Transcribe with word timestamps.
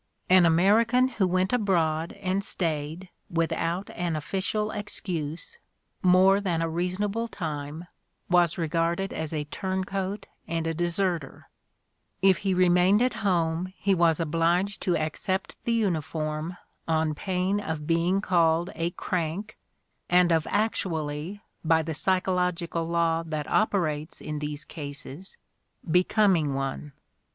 An 0.31 0.47
American 0.47 1.09
who 1.09 1.27
went 1.27 1.53
abroad 1.53 2.13
and 2.13 2.43
stayed, 2.43 3.09
without 3.29 3.91
an 3.91 4.15
official 4.15 4.71
excuse, 4.71 5.59
more 6.01 6.41
than 6.41 6.59
a 6.59 6.67
reason 6.67 7.03
able 7.03 7.27
time, 7.27 7.85
was 8.27 8.57
regarded 8.57 9.13
as 9.13 9.31
a 9.31 9.43
turncoat 9.43 10.25
and 10.47 10.65
a 10.65 10.73
deserter; 10.73 11.49
if 12.19 12.39
he 12.39 12.55
remained 12.55 12.99
at 12.99 13.13
home 13.21 13.71
he 13.77 13.93
was 13.93 14.19
obliged 14.19 14.81
to 14.81 14.97
accept 14.97 15.55
the 15.65 15.73
uniform 15.73 16.57
on 16.87 17.13
pain 17.13 17.59
of 17.59 17.85
being 17.85 18.21
called 18.21 18.71
a 18.73 18.89
crank 18.89 19.55
and 20.09 20.31
of 20.31 20.47
actually, 20.49 21.43
by 21.63 21.83
the 21.83 21.93
psychological 21.93 22.87
law 22.87 23.21
that 23.21 23.47
operates 23.51 24.19
in 24.19 24.39
these 24.39 24.65
cases, 24.65 25.37
becoming 25.87 26.55
one. 26.55 26.91